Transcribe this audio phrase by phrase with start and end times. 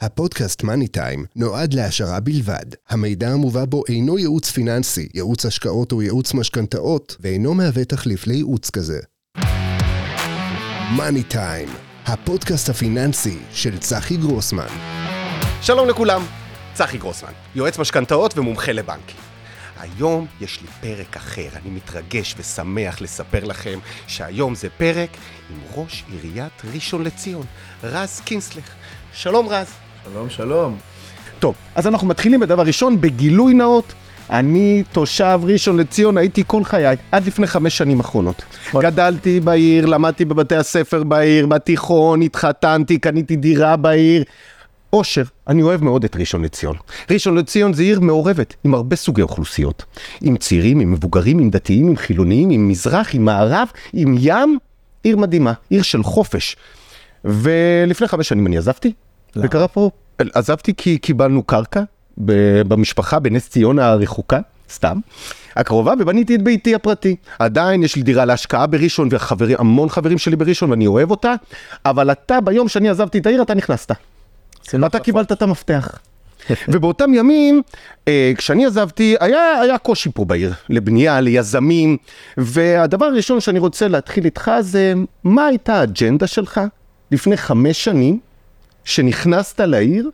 [0.00, 2.64] הפודקאסט מאני טיים נועד להעשרה בלבד.
[2.88, 8.70] המידע המובא בו אינו ייעוץ פיננסי, ייעוץ השקעות או ייעוץ משכנתאות, ואינו מהווה תחליף לייעוץ
[8.70, 8.98] כזה.
[10.96, 11.68] מאני טיים,
[12.06, 14.66] הפודקאסט הפיננסי של צחי גרוסמן.
[15.62, 16.22] שלום לכולם,
[16.74, 19.20] צחי גרוסמן, יועץ משכנתאות ומומחה לבנקים.
[19.80, 25.10] היום יש לי פרק אחר, אני מתרגש ושמח לספר לכם שהיום זה פרק
[25.50, 27.46] עם ראש עיריית ראשון לציון,
[27.82, 28.74] רז קינסלך.
[29.12, 29.85] שלום רז.
[30.12, 30.76] שלום, שלום.
[31.38, 33.92] טוב, אז אנחנו מתחילים בדבר ראשון בגילוי נאות.
[34.30, 38.42] אני תושב ראשון לציון, הייתי כל חיי, עד לפני חמש שנים אחרונות.
[38.74, 44.24] גדלתי בעיר, למדתי בבתי הספר בעיר, בתיכון, התחתנתי, קניתי דירה בעיר.
[44.92, 46.76] אושר, אני אוהב מאוד את ראשון לציון.
[47.10, 49.84] ראשון לציון זה עיר מעורבת, עם הרבה סוגי אוכלוסיות.
[50.20, 54.58] עם צעירים, עם מבוגרים, עם דתיים, עם חילוניים, עם מזרח, עם מערב, עם ים.
[55.02, 56.56] עיר מדהימה, עיר של חופש.
[57.24, 58.92] ולפני חמש שנים אני עזבתי,
[59.42, 61.82] וקרה פה, עזבתי כי קיבלנו קרקע
[62.68, 64.98] במשפחה בנס ציונה הרחוקה, סתם,
[65.56, 67.16] הקרובה, ובניתי את ביתי הפרטי.
[67.38, 71.34] עדיין יש לי דירה להשקעה בראשון, והמון חברים שלי בראשון, ואני אוהב אותה,
[71.84, 73.92] אבל אתה, ביום שאני עזבתי את העיר, אתה נכנסת.
[74.72, 75.98] ואתה קיבלת את המפתח.
[76.68, 77.62] ובאותם ימים,
[78.08, 81.96] אה, כשאני עזבתי, היה, היה קושי פה בעיר, לבנייה, ליזמים,
[82.36, 86.60] והדבר הראשון שאני רוצה להתחיל איתך זה, מה הייתה האג'נדה שלך
[87.10, 88.18] לפני חמש שנים,
[88.86, 90.10] שנכנסת לעיר,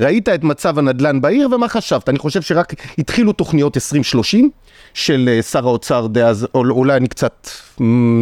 [0.00, 2.08] ראית את מצב הנדל"ן בעיר, ומה חשבת?
[2.08, 4.50] אני חושב שרק התחילו תוכניות 2030
[4.94, 7.48] של אה, שר האוצר דאז, או אולי אני קצת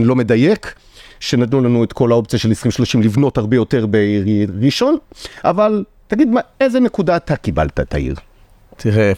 [0.05, 0.75] לא מדייק.
[1.21, 4.97] שנתנו לנו את כל האופציה של 2030 לבנות הרבה יותר בעיר ראשון,
[5.45, 8.15] אבל תגיד, מה, איזה נקודה אתה קיבלת את העיר?
[8.77, 9.13] תראה,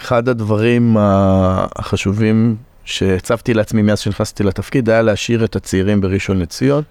[0.00, 6.82] אחד הדברים החשובים שהצבתי לעצמי מאז שנכנסתי לתפקיד היה להשאיר את הצעירים בראשון לציון.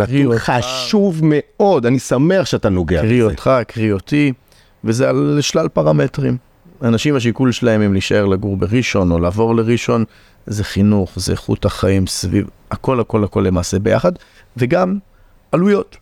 [0.00, 3.08] נתון חשוב מאוד, אני שמח שאתה נוגע בזה.
[3.08, 4.32] קרי אותך, קרי אותי,
[4.84, 6.36] וזה על שלל פרמטרים.
[6.82, 10.04] אנשים השיקול שלהם אם להישאר לגור בראשון או לעבור לראשון,
[10.46, 14.12] זה חינוך, זה איכות החיים סביב, הכל הכל הכל למעשה ביחד,
[14.56, 14.98] וגם
[15.52, 15.96] עלויות.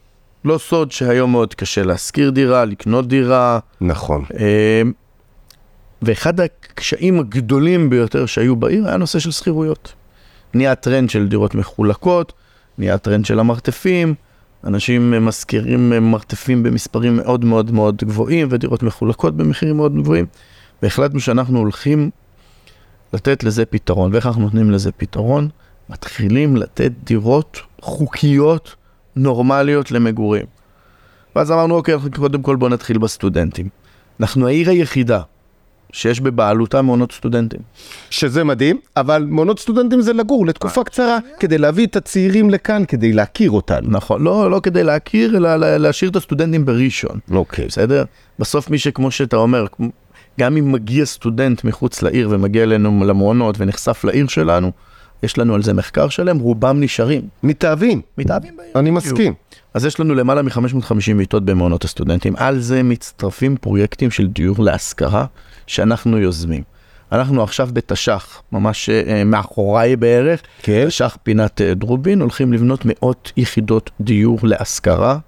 [0.45, 3.59] לא סוד שהיום מאוד קשה להשכיר דירה, לקנות דירה.
[3.81, 4.25] נכון.
[4.39, 4.83] אה,
[6.03, 9.93] ואחד הקשיים הגדולים ביותר שהיו בעיר היה נושא של שכירויות.
[10.55, 12.33] נהיה טרנד של דירות מחולקות,
[12.79, 14.15] נהיה טרנד של המרתפים,
[14.65, 20.27] אנשים משכירים מרתפים במספרים מאוד מאוד מאוד גבוהים ודירות מחולקות במחירים מאוד גבוהים,
[20.83, 22.11] והחלטנו שאנחנו הולכים
[23.13, 24.13] לתת לזה פתרון.
[24.13, 25.49] ואיך אנחנו נותנים לזה פתרון?
[25.91, 28.75] מתחילים לתת דירות חוקיות,
[29.17, 30.47] נורמליות למגורים.
[31.37, 33.69] ואז אמרנו, אוקיי, קודם כל בואו נתחיל בסטודנטים.
[34.21, 35.21] אנחנו העיר היחידה
[35.93, 37.61] שיש בבעלותה מעונות סטודנטים.
[38.11, 43.13] שזה מדהים, אבל מעונות סטודנטים זה לגור לתקופה קצרה, כדי להביא את הצעירים לכאן, כדי
[43.13, 43.81] להכיר אותם.
[43.83, 47.19] נכון, לא, לא כדי להכיר, אלא להשאיר את הסטודנטים בראשון.
[47.31, 47.67] אוקיי.
[47.67, 48.05] בסדר?
[48.39, 49.67] בסוף מי שכמו שאתה אומר,
[50.41, 54.73] גם אם מגיע סטודנט מחוץ לעיר ומגיע אלינו למעונות ונחשף לעיר שלנו,
[55.23, 57.23] יש לנו על זה מחקר שלם, רובם נשארים.
[57.43, 58.01] מתאהבים.
[58.19, 58.71] מתאהבים בעיר.
[58.77, 59.35] אני מסכים.
[59.75, 62.35] אז יש לנו למעלה מ-550 מיטות במעונות הסטודנטים.
[62.37, 65.27] על זה מצטרפים פרויקטים של דיור להשכרה
[65.67, 66.63] שאנחנו יוזמים.
[67.13, 70.85] אנחנו עכשיו בתש"ח, ממש uh, מאחוריי בערך, כן.
[70.89, 75.19] תש"ח פינת uh, דרובין, הולכים לבנות מאות יחידות דיור להשכרה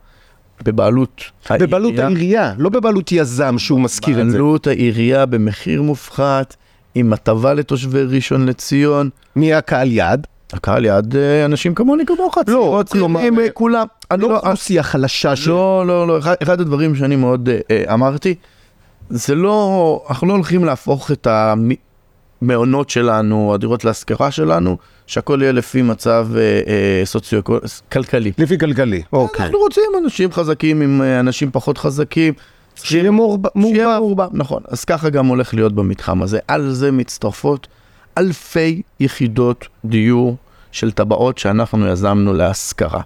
[0.65, 4.33] בבעלות בבעלות העירייה, לא בבעלות יזם שהוא משכיר את זה.
[4.33, 6.57] בעלות העירייה במחיר מופחת,
[6.95, 9.11] עם הטבה לתושבי ראשון לציון.
[9.37, 10.27] מי הקהל יעד?
[10.53, 13.87] הקהל יעד אה, אנשים כמוני כמוך, לא, כלומר, הם, כולם.
[14.11, 15.49] אני לא לא, אוכלוסייה חלשה ש...
[15.49, 18.35] לא, לא, לא, אחד, אחד הדברים שאני מאוד אה, אמרתי,
[19.11, 21.27] זה לא, אנחנו לא הולכים להפוך את
[22.43, 28.33] המעונות שלנו, הדירות להשכרה שלנו, שהכל יהיה לפי מצב אה, אה, סוציו-כלכלי.
[28.39, 29.47] לפי כלכלי, אוקיי.
[29.47, 32.35] אנחנו רוצים אנשים חזקים עם אה, אנשים פחות חזקים.
[32.85, 33.51] שיהיה מעורבב.
[33.61, 34.63] שיהיה מעורבב, נכון.
[34.69, 36.39] אז ככה גם הולך להיות במתחם הזה.
[36.49, 37.67] על זה מצטרפות
[38.19, 40.37] אלפי יחידות דיור
[40.73, 43.01] של טבעות שאנחנו יזמנו להשכרה.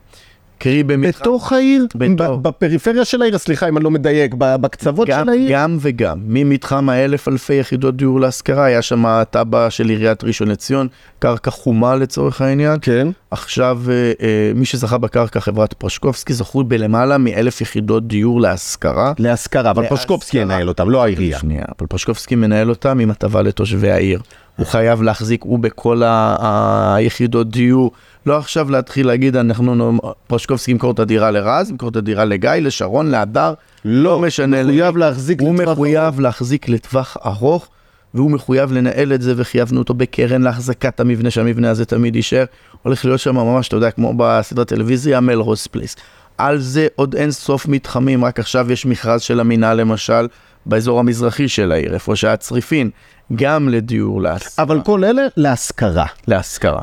[0.59, 1.20] קרי במתחם...
[1.20, 1.87] בתוך העיר?
[1.94, 2.38] בתוך.
[2.42, 3.38] בפריפריה של העיר?
[3.38, 5.50] סליחה אם אני לא מדייק, בקצוות גם, של העיר?
[5.52, 6.19] גם וגם.
[6.26, 10.88] ממתחם האלף אלפי יחידות דיור להשכרה, היה שם תב"ע של עיריית ראשון לציון,
[11.19, 12.79] קרקע חומה לצורך העניין.
[12.82, 13.08] כן.
[13.31, 19.12] עכשיו, אה, אה, מי שזכה בקרקע, חברת פרשקובסקי, זכו בלמעלה מאלף יחידות דיור להשכרה.
[19.19, 19.99] להשכרה, אבל להשכרה.
[19.99, 21.38] פושקובסקי ינהל אותם, לא העירייה.
[21.38, 24.20] שנייה, אבל פרשקובסקי מנהל אותם עם הטבה לתושבי העיר.
[24.56, 27.90] הוא חייב להחזיק, הוא בכל היחידות דיור.
[28.26, 33.11] לא עכשיו להתחיל להגיד, אנחנו, פרשקובסקי ימכור את הדירה לרז, ימכור את הדירה לגיא, לשרון,
[33.11, 33.55] להדר.
[33.85, 34.62] לא, משנה.
[34.62, 37.69] מחויב להחזיק הוא לטווח מחויב להחזיק לטווח ארוך,
[38.15, 42.44] והוא מחויב לנהל את זה, וחייבנו אותו בקרן להחזקת המבנה, שהמבנה הזה תמיד יישאר.
[42.82, 45.97] הולך להיות שם ממש, אתה יודע, כמו בסדרת טלוויזיה, מלרוס פליס.
[46.38, 50.27] על זה עוד אין סוף מתחמים, רק עכשיו יש מכרז של המינהל למשל,
[50.67, 52.91] באזור המזרחי של העיר, איפה שהיה צריפין,
[53.35, 54.65] גם לדיור להשכרה.
[54.65, 56.06] אבל כל אלה להשכרה.
[56.29, 56.81] להשכרה.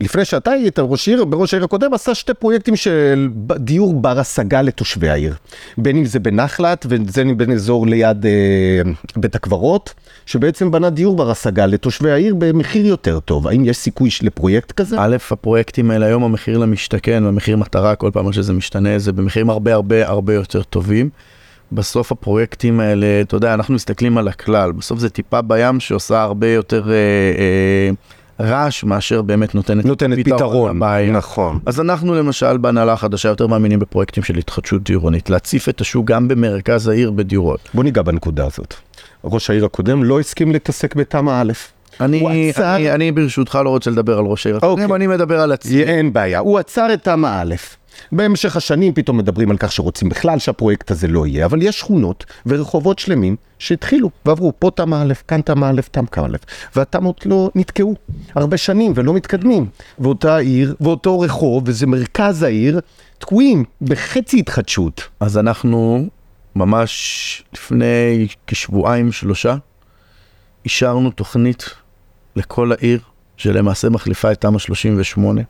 [0.00, 4.62] ולפני שאתה היית ראש עיר, בראש העיר הקודם, עשה שתי פרויקטים של דיור בר השגה
[4.62, 5.34] לתושבי העיר.
[5.78, 8.30] בין אם זה בנחלת, וזה בין אזור ליד אה,
[9.16, 9.94] בית הקברות,
[10.26, 13.48] שבעצם בנה דיור בר השגה לתושבי העיר במחיר יותר טוב.
[13.48, 14.96] האם יש סיכוי לפרויקט כזה?
[14.98, 19.74] א', הפרויקטים האלה היום המחיר למשתכן והמחיר מטרה, כל פעם שזה משתנה, זה במחירים הרבה
[19.74, 21.10] הרבה הרבה יותר טובים.
[21.72, 26.48] בסוף הפרויקטים האלה, אתה יודע, אנחנו מסתכלים על הכלל, בסוף זה טיפה בים שעושה הרבה
[26.48, 27.90] יותר אה, אה,
[28.40, 30.76] רעש מאשר באמת נותנת, נותנת פתרון.
[30.76, 31.12] לבעיה.
[31.12, 31.58] נכון.
[31.66, 36.28] אז אנחנו למשל בהנהלה החדשה יותר מאמינים בפרויקטים של התחדשות עירונית, להציף את השוק גם
[36.28, 37.60] במרכז העיר בדירות.
[37.74, 38.74] בוא ניגע בנקודה הזאת.
[39.24, 41.52] ראש העיר הקודם לא הסכים להתעסק בתמ"א א'.
[42.00, 44.84] אני, עצר- אני, אני ברשותך לא רוצה לדבר על ראש העיר אוקיי.
[44.94, 45.82] אני מדבר על עצמי.
[45.82, 47.54] אין בעיה, הוא עצר את תמ"א א'.
[48.12, 52.24] בהמשך השנים פתאום מדברים על כך שרוצים בכלל שהפרויקט הזה לא יהיה, אבל יש שכונות
[52.46, 56.36] ורחובות שלמים שהתחילו ועברו פה תמ"א א', כאן תמ"א א', תמ"א א',
[56.76, 57.94] והתמ"אות לא נתקעו
[58.34, 59.66] הרבה שנים ולא מתקדמים.
[59.98, 62.80] ואותה עיר, ואותו רחוב, וזה מרכז העיר,
[63.18, 65.08] תקועים בחצי התחדשות.
[65.20, 66.06] אז אנחנו
[66.56, 69.56] ממש לפני כשבועיים שלושה
[70.64, 71.70] אישרנו תוכנית
[72.36, 73.00] לכל העיר
[73.36, 75.42] שלמעשה מחליפה את תמ"א 38.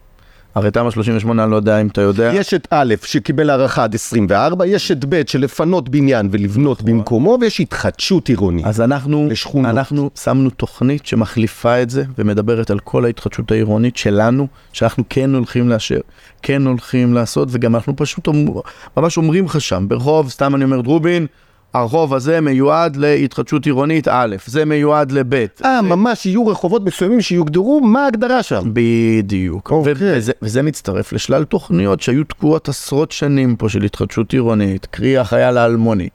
[0.58, 2.31] הרי תמ"א 38 אני לא יודע אם אתה יודע.
[2.34, 7.38] יש את א' שקיבל הערכה עד 24, יש את ב' של לפנות בניין ולבנות במקומו,
[7.40, 8.66] ויש התחדשות עירונית.
[8.66, 9.70] אז אנחנו, לשכונות.
[9.70, 15.69] אנחנו שמנו תוכנית שמחליפה את זה ומדברת על כל ההתחדשות העירונית שלנו, שאנחנו כן הולכים
[15.69, 16.00] לאשר,
[16.43, 18.61] כן הולכים לעשות, וגם אנחנו פשוט אומר,
[18.96, 21.26] ממש אומרים לך שם, ברחוב, סתם אני אומר, רובין,
[21.74, 25.34] הרחוב הזה מיועד להתחדשות עירונית א', זה מיועד לב'.
[25.64, 28.70] אה, ממש יהיו רחובות מסוימים שיוגדרו מה ההגדרה שם.
[28.72, 29.70] בדיוק.
[29.70, 29.92] אוקיי.
[29.96, 35.56] וזה, וזה מצטרף לשלל תוכניות שהיו תקועות עשרות שנים פה של התחדשות עירונית, קרי החייל
[35.56, 36.08] האלמוני.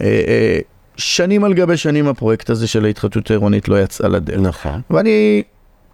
[0.00, 0.58] אה, אה,
[0.96, 4.40] שנים על גבי שנים הפרויקט הזה של ההתחדשות העירונית לא יצא לדרך.
[4.40, 4.80] נכון.
[4.90, 5.42] ואני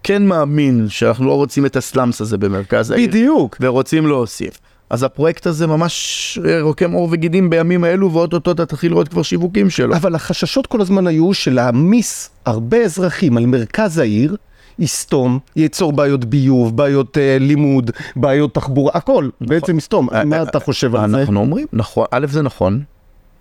[0.03, 3.09] כן מאמין שאנחנו לא רוצים את ה slums הזה במרכז העיר.
[3.09, 3.57] בדיוק.
[3.61, 4.59] ורוצים להוסיף.
[4.89, 9.21] אז הפרויקט הזה ממש אה, רוקם עור וגידים בימים האלו, ואו-טו-טו אתה תתחיל לראות כבר
[9.21, 9.95] שיווקים שלו.
[9.95, 14.35] אבל החששות כל הזמן היו שלהעמיס הרבה אזרחים על מרכז העיר,
[14.79, 20.09] יסתום, ייצור בעיות ביוב, בעיות אה, לימוד, בעיות תחבורה, הכל בעצם יסתום.
[20.13, 21.19] אה, מה אה, אתה חושב על זה?
[21.19, 22.81] אנחנו אומרים, נכון, א' זה נכון,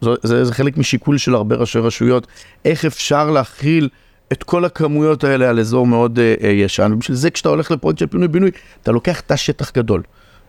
[0.01, 2.27] זו- זה, זה חלק משיקול של הרבה ראשי רשויות,
[2.65, 3.89] איך אפשר להכיל
[4.33, 7.99] את כל הכמויות האלה על אזור מאוד אה, אה, ישן, ובשביל זה כשאתה הולך לפרויקט
[7.99, 8.51] של פינוי-בינוי,
[8.83, 10.03] אתה לוקח תא שטח גדול.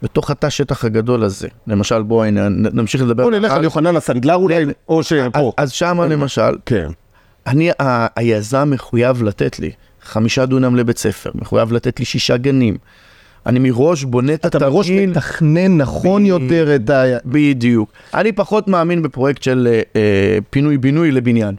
[0.06, 3.24] בתוך התא שטח הגדול הזה, למשל בואי נמשיך לדבר.
[3.24, 5.52] בוא נלך על יוחנן הסנדלר אולי, או אז, שפה.
[5.57, 6.88] אז שמה למשל, כן.
[7.48, 7.72] אני,
[8.16, 9.72] היזם מחויב לתת לי
[10.02, 12.78] חמישה דונם לבית ספר, מחויב לתת לי שישה גנים.
[13.46, 15.10] אני מראש בונה את אתה מראש התרגיל.
[15.10, 17.04] מתכנן נכון יותר את ה...
[17.25, 17.92] בדיוק.
[18.13, 21.56] אני פחות מאמין בפרויקט של אה, אה, פינוי-בינוי לבניין.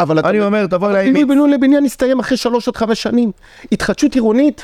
[0.00, 0.30] אבל אתה...
[0.30, 1.06] אני אומר, תבוא אליי...
[1.06, 3.32] פינוי בינוי לבניין יסתיים אחרי שלוש עד חמש שנים.
[3.72, 4.62] התחדשות עירונית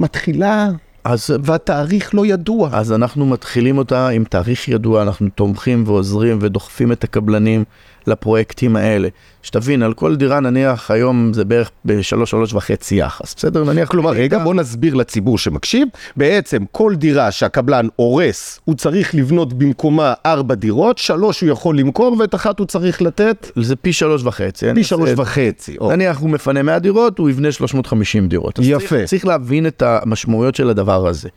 [0.00, 0.68] מתחילה
[1.08, 2.70] אז, והתאריך לא ידוע.
[2.72, 7.64] אז אנחנו מתחילים אותה עם תאריך ידוע, אנחנו תומכים ועוזרים ודוחפים את הקבלנים
[8.08, 9.08] לפרויקטים האלה.
[9.42, 13.64] שתבין, על כל דירה נניח היום זה בערך בשלוש, שלוש וחצי יחס, בסדר?
[13.64, 13.88] נניח...
[13.88, 15.88] כלומר, רגע, בוא נסביר לציבור שמקשיב.
[16.16, 22.16] בעצם כל דירה שהקבלן הורס, הוא צריך לבנות במקומה ארבע דירות, שלוש הוא יכול למכור
[22.18, 24.74] ואת אחת הוא צריך לתת זה פי שלוש וחצי.
[24.74, 25.10] פי שלוש.
[25.16, 25.76] וחצי.
[25.80, 25.92] או.
[25.92, 28.58] נניח הוא מפנה 100 דירות, הוא יבנה 350 דירות.
[28.62, 28.88] יפה.
[28.88, 31.28] צריך, צריך להבין את המשמעויות של הדבר הזה.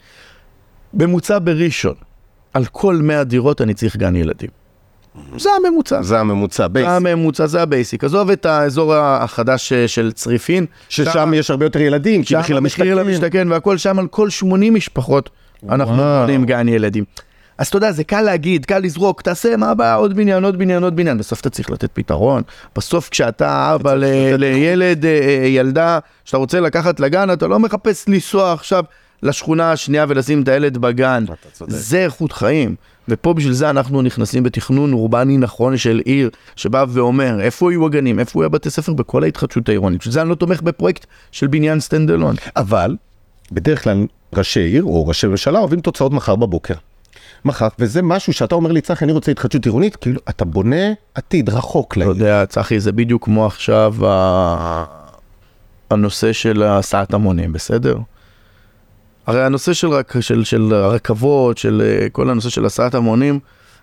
[0.93, 1.95] ממוצע בראשון,
[2.53, 4.58] על כל 100 דירות אני צריך גן ילדים.
[5.37, 6.01] זה הממוצע.
[6.01, 6.87] זה הממוצע, זה base.
[6.87, 8.03] הממוצע, זה ה basic.
[8.03, 10.65] עזוב את האזור החדש אה, של צריפין.
[10.89, 12.87] ששם יש הרבה יותר ילדים, כי שם מחיר למשתכן.
[12.87, 15.29] למשתכן והכל שם על כל 80 משפחות
[15.69, 16.03] אנחנו.
[16.21, 17.03] בונים גן ילדים.
[17.57, 20.83] אז אתה יודע, זה קל להגיד, קל לזרוק, תעשה, מה הבעיה, עוד בניין, עוד בניין,
[20.83, 21.17] עוד בניין.
[21.17, 22.43] בסוף אתה צריך לתת פתרון.
[22.75, 28.53] בסוף כשאתה אבא לילד, אה, אה, ילדה, שאתה רוצה לקחת לגן, אתה לא מחפש לנסוע
[28.53, 28.83] עכשיו
[29.23, 31.25] לשכונה השנייה ולשים את הילד בגן.
[31.67, 32.75] זה איכות חיים.
[33.09, 38.19] ופה בשביל זה אנחנו נכנסים בתכנון אורבני נכון של עיר, שבא ואומר, איפה יהיו הגנים,
[38.19, 39.99] איפה יהיו הבתי ספר בכל ההתחדשות העירונית.
[39.99, 42.35] בשביל זה אני לא תומך בפרויקט של בניין stand alone.
[42.55, 42.95] אבל,
[43.51, 46.73] בדרך כלל ראשי עיר או ראשי ממשלה אוהבים תוצאות מחר בבוקר.
[47.45, 51.49] מחר, וזה משהו שאתה אומר לי, צחי, אני רוצה התחדשות עירונית, כאילו, אתה בונה עתיד
[51.49, 52.09] רחוק אתה לעיר.
[52.11, 53.95] יודע, צחי, זה בדיוק כמו עכשיו.
[55.89, 57.97] הנושא של הסעת המונים, בסדר?
[59.29, 63.39] הרי הנושא של, רק, של, של הרכבות, של אה, כל הנושא של הסעת המונים,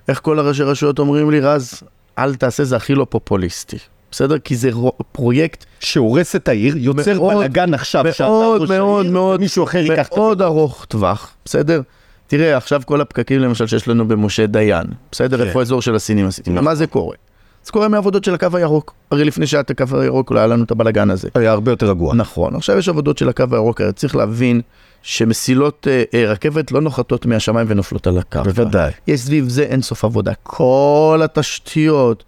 [0.08, 1.82] איך כל הראשי רשויות אומרים לי, רז,
[2.18, 3.76] אל תעשה, זה הכי לא פופוליסטי.
[4.10, 4.38] בסדר?
[4.38, 9.78] כי זה רו- פרויקט שהורס את העיר, יוצר בלאגן עכשיו, מאוד מאוד מאוד, מישהו אחר
[9.78, 11.80] ייקח את מאוד ארוך טווח, בסדר?
[12.26, 15.38] תראה, עכשיו כל הפקקים למשל שיש לנו במשה דיין, בסדר?
[15.38, 15.46] כן.
[15.46, 16.50] איפה האזור של הסינים עשיתי?
[16.50, 16.64] נכון.
[16.64, 17.16] מה זה קורה?
[17.64, 18.94] זה קורה מעבודות של הקו הירוק.
[19.10, 21.28] הרי לפני שהיה את הקו הירוק לא היה לנו את הבלגן הזה.
[21.34, 22.14] היה הרבה יותר רגוע.
[22.14, 24.60] נכון, עכשיו יש עבודות של הקו הירוק, צריך להבין
[25.06, 28.50] שמסילות אה, אה, רכבת לא נוחתות מהשמיים ונופלות על הקרקע.
[28.50, 28.92] בוודאי.
[29.06, 30.32] יש סביב זה אין סוף עבודה.
[30.42, 32.24] כל התשתיות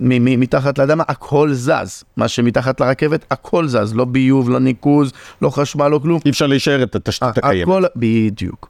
[0.00, 2.04] מ- מ- מתחת לאדמה, הכל זז.
[2.16, 3.94] מה שמתחת לרכבת, הכל זז.
[3.94, 5.12] לא ביוב, לא ניקוז,
[5.42, 6.20] לא חשמל, לא כלום.
[6.24, 7.62] אי אפשר להישאר את התשתית הקיימת.
[7.62, 8.68] הכל, בדיוק.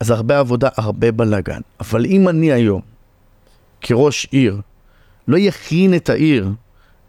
[0.00, 1.60] אז הרבה עבודה, הרבה בלאגן.
[1.80, 2.80] אבל אם אני היום,
[3.80, 4.60] כראש עיר,
[5.28, 6.48] לא יכין את העיר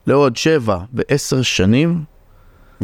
[0.07, 2.03] לעוד שבע ועשר שנים,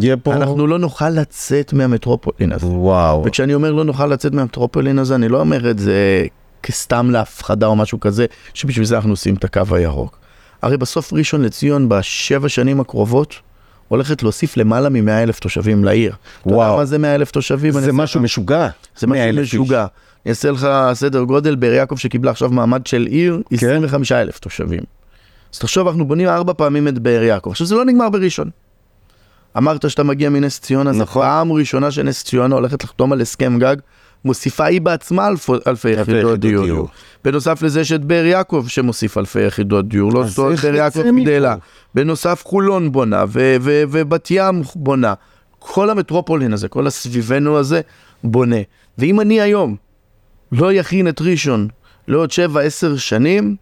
[0.04, 0.34] יהיה פה...
[0.34, 2.66] אנחנו לא נוכל לצאת מהמטרופולין הזה.
[2.66, 3.24] וואו.
[3.26, 6.26] וכשאני אומר לא נוכל לצאת מהמטרופולין הזה, אני לא אומר את זה
[6.64, 10.20] כסתם להפחדה או משהו כזה, שבשביל זה אנחנו עושים את הקו הירוק.
[10.62, 13.36] הרי בסוף ראשון לציון בשבע שנים הקרובות
[13.88, 16.16] הולכת להוסיף למעלה מ-100 אלף תושבים לעיר.
[16.42, 16.78] אתה יודע וואו.
[16.78, 17.72] מה זה 100 אלף תושבים?
[17.72, 18.68] זה משהו לך- משוגע.
[18.98, 19.42] זה 100 משהו.
[19.42, 19.86] משוגע.
[20.26, 23.56] אני אעשה לך סדר גודל, באר יעקב שקיבלה עכשיו מעמד של עיר, כן.
[23.56, 24.80] 25 אלף תושבים.
[25.54, 27.50] אז תחשוב, אנחנו בונים ארבע פעמים את באר יעקב.
[27.50, 28.50] עכשיו, זה לא נגמר בראשון.
[29.58, 31.22] אמרת שאתה מגיע מנס ציונה, זו נכון.
[31.22, 33.76] פעם ראשונה שנס ציונה הולכת לחתום על הסכם גג,
[34.26, 36.66] מוסיפה היא בעצמה אלפי, אלפי יחידות יחידות דיור.
[36.66, 36.88] דיור.
[37.24, 41.02] בנוסף לזה יש את באר יעקב שמוסיף אלפי יחידות דיור, לא סוד באר יעקב?
[41.24, 41.56] גדלה.
[41.96, 45.14] בנוסף חולון בונה, ו- ו- ובת ים בונה.
[45.60, 47.82] כל המטרופולין הזה, כל הסביבנו הזה,
[48.24, 48.58] בונה.
[48.98, 49.76] ואם אני היום
[50.52, 51.68] לא יכין את ראשון
[52.08, 52.36] לעוד 7-10
[52.98, 53.56] שנים,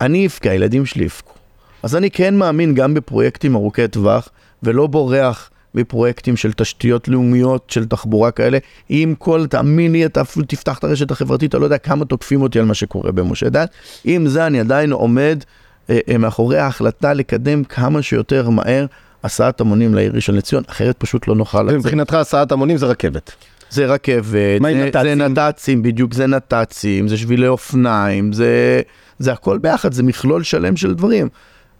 [0.00, 1.34] אני אבכה, הילדים שלי יבכו.
[1.82, 4.28] אז אני כן מאמין גם בפרויקטים ארוכי טווח,
[4.64, 8.58] ולא בורח בפרויקטים של תשתיות לאומיות, של תחבורה כאלה.
[8.88, 12.42] עם כל, תאמין לי, אתה אפילו תפתח את הרשת החברתית, אתה לא יודע כמה תוקפים
[12.42, 13.64] אותי על מה שקורה במשה דן.
[14.04, 15.44] עם זה אני עדיין עומד
[15.90, 18.86] אה, אה, מאחורי ההחלטה לקדם כמה שיותר מהר
[19.24, 21.74] הסעת המונים לעיר ראשון לציון, אחרת פשוט לא נוכל לצאת.
[21.74, 23.32] ומבחינתך הסעת המונים זה רכבת.
[23.70, 25.22] זה רכבת, זה, זה נת"צים?
[25.22, 28.80] נת"צים, בדיוק, זה נת"צים, זה שבילי אופניים, זה,
[29.18, 31.28] זה הכל ביחד, זה מכלול שלם של דברים.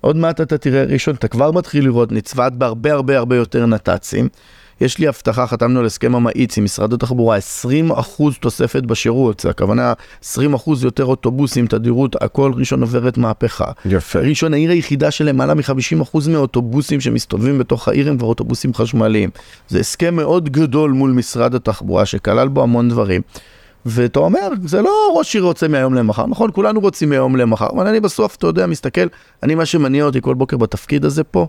[0.05, 4.29] עוד מעט אתה תראה ראשון, אתה כבר מתחיל לראות נצבעת בהרבה הרבה הרבה יותר נת"צים.
[4.81, 7.93] יש לי הבטחה, חתמנו על הסכם המאיץ עם משרד התחבורה, 20%
[8.41, 9.93] תוספת בשירות, זה הכוונה
[10.23, 10.27] 20%
[10.83, 13.65] יותר אוטובוסים, תדירות, הכל ראשון עוברת מהפכה.
[13.85, 14.19] יפה.
[14.19, 19.31] ראשון העיר היחידה שלמעלה מ-50% מהאוטובוסים שמסתובבים בתוך העיר הם כבר אוטובוסים חשמליים.
[19.69, 23.23] זה הסכם מאוד גדול מול משרד התחבורה שכלל בו המון דברים.
[23.87, 27.87] ואתה אומר, זה לא ראש עיר רוצה מהיום למחר, נכון, כולנו רוצים מהיום למחר, אבל
[27.87, 29.07] אני בסוף, אתה יודע, מסתכל,
[29.43, 31.47] אני מה שמניע אותי כל בוקר בתפקיד הזה פה,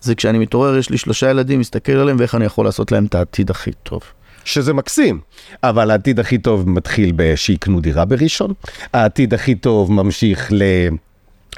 [0.00, 3.14] זה כשאני מתעורר, יש לי שלושה ילדים, מסתכל עליהם ואיך אני יכול לעשות להם את
[3.14, 4.00] העתיד הכי טוב.
[4.44, 5.20] שזה מקסים,
[5.62, 8.52] אבל העתיד הכי טוב מתחיל בשיקנו דירה בראשון,
[8.92, 10.62] העתיד הכי טוב ממשיך ל...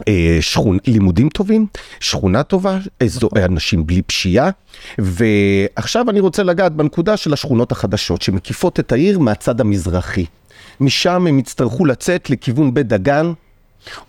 [0.08, 1.66] אה, שכון, לימודים טובים,
[2.00, 4.50] שכונה טובה, אזור, אנשים בלי פשיעה,
[4.98, 10.24] ועכשיו אני רוצה לגעת בנקודה של השכונות החדשות שמקיפות את העיר מהצד המזרחי.
[10.80, 13.32] משם הם יצטרכו לצאת לכיוון בית דגן,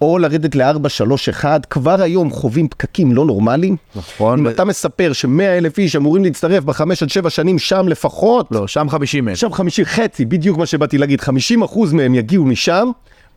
[0.02, 3.76] או לרדת ל-431, כבר היום חווים פקקים לא נורמליים.
[3.96, 4.40] נכון.
[4.40, 8.68] אם אתה מספר ש-100 אלף איש אמורים להצטרף בחמש עד שבע שנים שם לפחות, לא,
[8.68, 9.34] שם 50 אלף.
[9.34, 12.90] עכשיו חמישי, חצי, בדיוק מה שבאתי להגיד, 50 אחוז מהם יגיעו משם,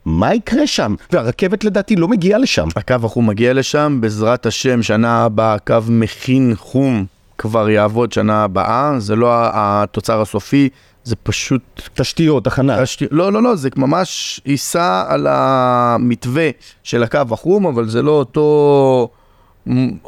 [0.05, 0.95] מה יקרה שם?
[1.13, 2.69] והרכבת לדעתי לא מגיעה לשם.
[2.77, 7.05] הקו החום מגיע לשם, בעזרת השם, שנה הבאה הקו מכין חום
[7.39, 10.69] כבר יעבוד שנה הבאה, זה לא התוצר הסופי,
[11.05, 11.63] זה פשוט...
[11.95, 12.83] תשתיות, הכנה.
[12.83, 16.51] תשתי- לא, לא, לא, זה ממש ייסע על המתווה
[16.83, 19.09] של הקו החום, אבל זה לא אותו...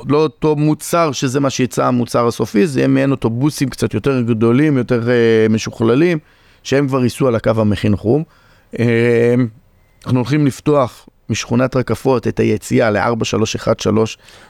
[0.08, 4.78] לא אותו מוצר שזה מה שיצא המוצר הסופי, זה יהיה מעין אוטובוסים קצת יותר גדולים,
[4.78, 6.18] יותר uh, משוכללים,
[6.62, 8.22] שהם כבר ייסעו על הקו המכין חום.
[8.74, 8.78] Uh,
[10.06, 13.88] אנחנו הולכים לפתוח משכונת רקפות את היציאה ל-4313,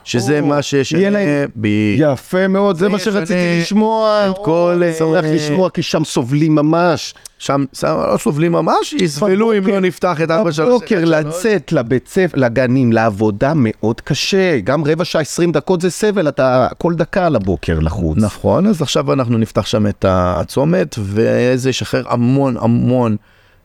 [0.03, 0.91] שזה או, מה שיש...
[0.91, 1.67] יהיה להם- ב...
[1.97, 4.27] יפה מאוד, זה מה יש שרציתי לשמוע.
[4.29, 7.13] את כל, שמח אה, לשמוע, כי שם סובלים ממש.
[7.39, 10.65] שם, שם לא סובלים ממש, יסבלו אם לא נפתח את 4313.
[10.65, 14.59] בבוקר לצאת לבית ספר, לגנים, לעבודה מאוד קשה.
[14.59, 18.17] גם רבע שעה, 20 דקות זה סבל, אתה כל דקה על הבוקר לחוץ.
[18.21, 23.15] נכון, אז עכשיו אנחנו נפתח שם את הצומת, וזה ישחרר המון המון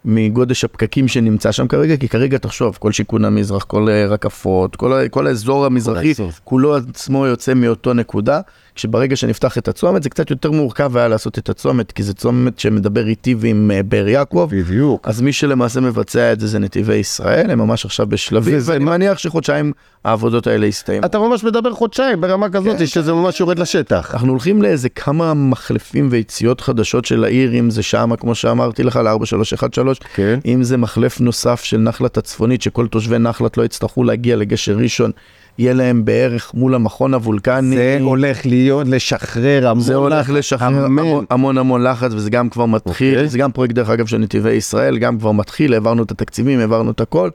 [0.05, 5.09] מגודש הפקקים שנמצא שם כרגע, כי כרגע תחשוב, כל שיכון המזרח, כל אה, רקפות, כל,
[5.11, 6.31] כל האזור המזרחי, האזור.
[6.45, 8.41] כולו עצמו יוצא מאותו נקודה,
[8.75, 12.59] כשברגע שנפתח את הצומת, זה קצת יותר מורכב היה לעשות את הצומת, כי זה צומת
[12.59, 14.49] שמדבר איתי ועם אה, באר יעקב.
[14.53, 15.09] בדיוק.
[15.09, 18.85] אז מי שלמעשה מבצע את זה זה נתיבי ישראל, הם ממש עכשיו בשלבים, וזה ואני
[18.85, 19.73] מה- מניח שחודשיים
[20.05, 21.07] העבודות האלה יסתיימו.
[21.07, 24.11] אתה ממש מדבר חודשיים ברמה כזאת כן, שזה ממש יורד לשטח.
[24.15, 28.97] אנחנו הולכים לאיזה כמה מחלפים ויציאות חדשות של העיר, אם זה שמה, כמו שאמרתי לך,
[28.97, 30.39] ל-4313, כן.
[30.47, 35.11] אם זה מחלף נוסף של נחלת הצפונית, שכל תושבי נחלת לא יצטרכו להגיע לגשר ראשון,
[35.59, 37.77] יהיה להם בערך מול המכון הוולקני.
[37.77, 40.85] זה הולך להיות לשחרר המון זה הולך לחץ, לשחרר.
[40.85, 43.29] המון, המון המון לחץ וזה גם כבר מתחיל, אוקיי.
[43.29, 46.91] זה גם פרויקט דרך אגב של נתיבי ישראל, גם כבר מתחיל, העברנו את התקציבים, העברנו
[46.91, 47.31] את הכל,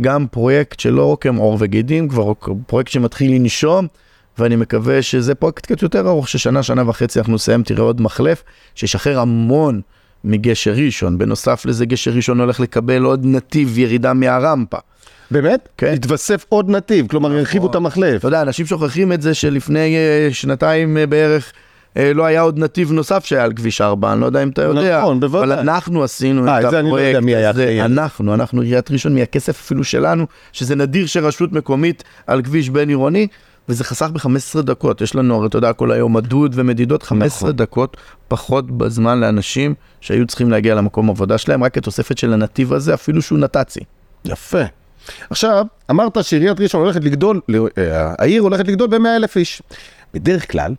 [0.00, 2.32] גם פרויקט שלא רק הם עור וגידים, כבר
[2.66, 3.86] פרויקט שמתחיל לנשום,
[4.38, 8.42] ואני מקווה שזה פרויקט קצת יותר ארוך, ששנה, שנה וחצי אנחנו נסיים, תראה עוד מחלף,
[8.74, 9.80] שישחרר המון
[10.24, 14.78] מגשר ראשון, בנוסף לזה גשר ראשון הולך לקבל עוד נתיב ירידה מהרמפה.
[15.30, 15.68] באמת?
[15.76, 15.92] כן.
[15.92, 18.18] התווסף עוד נתיב, כלומר הרחיבו את המחלף.
[18.18, 21.52] אתה יודע, אנשים שוכחים את זה שלפני אה, שנתיים אה, בערך
[21.96, 24.62] אה, לא היה עוד נתיב נוסף שהיה על כביש 4, אני לא יודע אם אתה
[24.62, 25.00] יודע.
[25.00, 25.44] נכון, בוודאי.
[25.44, 27.82] אבל אנחנו עשינו אה, את את זה אני לא יודע הפרויקט מי היה אחראי.
[27.82, 33.26] אנחנו, אנחנו עיריית ראשון, מהכסף אפילו שלנו, שזה נדיר שרשות מקומית על כביש בין עירוני,
[33.68, 35.00] וזה חסך ב-15 דקות.
[35.00, 37.56] יש לנו, הרי אתה יודע, כל היום מדוד ומדידות, 15 נכון.
[37.56, 37.96] דקות
[38.28, 43.22] פחות בזמן לאנשים שהיו צריכים להגיע למקום עבודה שלהם, רק כתוספת של הנתיב הזה, אפילו
[43.22, 43.80] שהוא נת"צי.
[44.24, 44.62] יפה.
[45.30, 47.40] עכשיו, אמרת שעיריית ראשון הולכת לגדול,
[47.78, 49.62] אה, העיר הולכת לגדול ב-100 אלף איש.
[50.14, 50.74] בדרך כלל,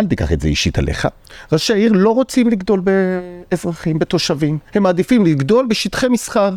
[0.00, 1.08] אל תיקח את זה אישית עליך,
[1.52, 4.58] ראשי העיר לא רוצים לגדול באזרחים, בתושבים.
[4.74, 6.50] הם מעדיפים לגדול בשטחי מסחר.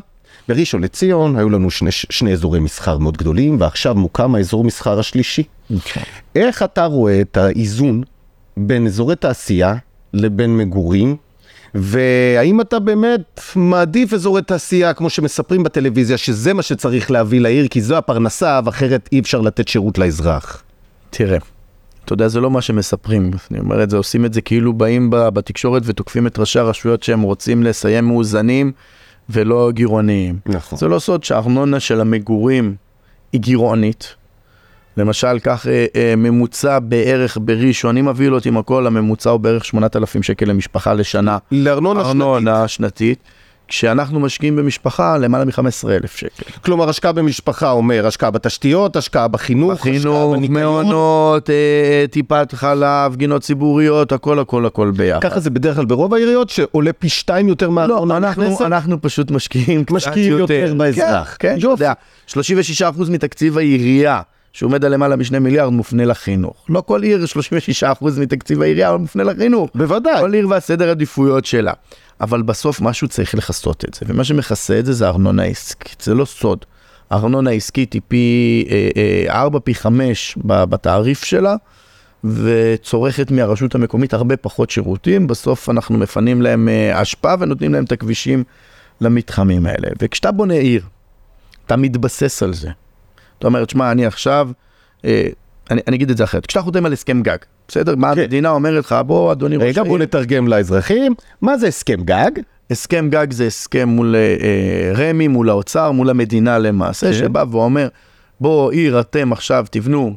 [0.47, 5.43] בראשון לציון היו לנו שני, שני אזורי מסחר מאוד גדולים, ועכשיו מוקם האזור מסחר השלישי.
[6.35, 8.03] איך אתה רואה את האיזון
[8.57, 9.75] בין אזורי תעשייה
[10.13, 11.15] לבין מגורים?
[11.75, 17.81] והאם אתה באמת מעדיף אזורי תעשייה, כמו שמספרים בטלוויזיה, שזה מה שצריך להביא לעיר, כי
[17.81, 20.63] זו הפרנסה, ואחרת אי אפשר לתת שירות לאזרח.
[21.09, 21.37] תראה,
[22.05, 23.31] אתה יודע, זה לא מה שמספרים.
[23.51, 27.21] אני אומר את זה, עושים את זה כאילו באים בתקשורת ותוקפים את ראשי הרשויות שהם
[27.21, 28.71] רוצים לסיים מאוזנים
[29.29, 30.39] ולא גירעוניים.
[30.45, 30.79] נכון.
[30.79, 32.75] זה לא סוד שהארנונה של המגורים
[33.33, 34.15] היא גירעונית.
[34.97, 40.23] למשל, כך אה, אה, ממוצע בערך בראשון, אם אותי עם הכל, הממוצע הוא בערך 8,000
[40.23, 41.37] שקל למשפחה לשנה.
[41.51, 42.09] לארנונה שנתית.
[42.09, 43.19] ארנונה שנתית.
[43.67, 46.43] כשאנחנו משקיעים במשפחה, למעלה מ-15,000 שקל.
[46.65, 50.61] כלומר, השקעה במשפחה אומר השקעה בתשתיות, השקעה בחינוך, השקעה חינוך, בניקיון.
[50.61, 55.21] מעונות, אה, טיפת חלב, גינות ציבוריות, הכל הכל הכל ביחד.
[55.21, 58.61] ככה זה בדרך כלל ברוב העיריות, שעולה פי שתיים יותר לא, מהארנונה אנחנו, נכנסת.
[58.61, 61.37] אנחנו פשוט משקיעים קצת משקיעים יותר באזרח.
[61.39, 61.83] כן, כן, אתה יופי.
[61.83, 61.93] יודע,
[63.07, 64.21] 36% מתקציב העירייה,
[64.53, 66.65] שעומד על למעלה משני מיליארד, מופנה לחינוך.
[66.69, 67.25] לא כל עיר,
[67.83, 67.85] 36%
[68.19, 69.69] מתקציב העירייה, מופנה לחינוך.
[69.75, 70.21] בוודאי.
[70.21, 71.73] כל עיר והסדר עדיפויות שלה.
[72.21, 76.13] אבל בסוף משהו צריך לכסות את זה, ומה שמכסה את זה זה ארנונה עסקית, זה
[76.13, 76.65] לא סוד.
[77.11, 78.89] ארנונה עסקית היא פי אה,
[79.29, 81.55] אה, 4, פי 5 בתעריף שלה,
[82.23, 87.91] וצורכת מהרשות המקומית הרבה פחות שירותים, בסוף אנחנו מפנים להם אה, אשפה ונותנים להם את
[87.91, 88.43] הכבישים
[89.01, 89.87] למתחמים האלה.
[90.01, 90.83] וכשאתה בונה עיר,
[91.65, 92.69] אתה מתבסס על זה.
[93.43, 94.49] אתה אומר, תשמע, אני עכשיו,
[95.05, 95.27] אה,
[95.71, 97.95] אני, אני אגיד את זה אחרת, כשאתה חותם על הסכם גג, בסדר?
[97.95, 98.21] מה כן.
[98.21, 101.15] המדינה אומרת לך, בוא, אדוני ראש רגע, בוא העיר, נתרגם לאזרחים.
[101.41, 102.31] מה זה הסכם גג?
[102.71, 107.13] הסכם גג זה הסכם מול אה, רמ"י, מול האוצר, מול המדינה למעשה, כן.
[107.13, 107.87] שבא ואומר,
[108.39, 110.15] בוא עיר אתם עכשיו תבנו,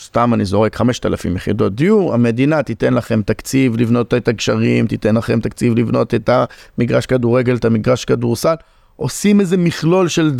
[0.00, 5.40] סתם אני זורק 5,000 יחידות דיור, המדינה תיתן לכם תקציב לבנות את הגשרים, תיתן לכם
[5.40, 6.30] תקציב לבנות את
[6.78, 8.54] המגרש כדורגל, את המגרש כדורסל,
[8.96, 10.32] עושים איזה מכלול של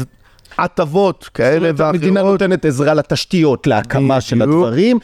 [0.58, 1.94] הטבות כאלה ואחרות.
[1.94, 4.42] המדינה נותנת עזרה לתשתיות, להקמה של.
[4.42, 4.98] הדברים,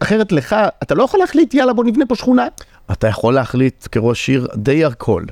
[0.00, 2.46] אחרת, לך, אתה לא יכול להחליט, יאללה בוא נבנה פה שכונה.
[2.92, 5.22] אתה יכול להחליט כראש עיר די הכל,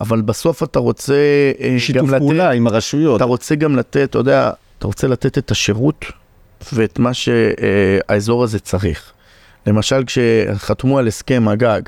[0.00, 1.14] אבל בסוף אתה רוצה
[1.60, 2.18] אה, שיתוף לתת...
[2.18, 3.16] פעולה עם הרשויות.
[3.16, 6.04] אתה רוצה גם לתת, אתה יודע, אתה רוצה לתת את השירות
[6.72, 9.12] ואת מה שהאזור הזה צריך.
[9.66, 11.80] למשל, כשחתמו על הסכם הגג,